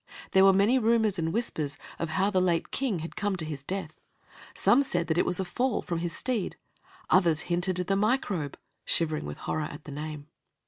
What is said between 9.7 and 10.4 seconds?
the name.